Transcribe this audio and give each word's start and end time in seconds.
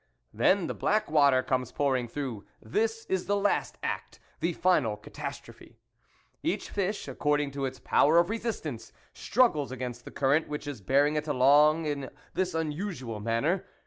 Then 0.33 0.65
the 0.65 0.73
black 0.73 1.11
water 1.11 1.43
comes 1.43 1.71
pouring 1.71 2.07
through; 2.07 2.43
this 2.59 3.05
is 3.05 3.27
the 3.27 3.35
last 3.35 3.77
act, 3.83 4.19
the 4.39 4.51
final 4.53 4.97
catastrophe. 4.97 5.77
Each 6.41 6.71
fish, 6.71 7.07
according 7.07 7.51
to 7.51 7.65
its 7.65 7.77
power 7.79 8.17
of 8.17 8.31
resistance, 8.31 8.91
struggles 9.13 9.71
against 9.71 10.03
the 10.03 10.09
current 10.09 10.47
which 10.47 10.65
is 10.65 10.81
bearing 10.81 11.17
it 11.17 11.27
along 11.27 11.85
in 11.85 12.09
this 12.33 12.55
unusual 12.55 13.19
manner. 13.19 13.63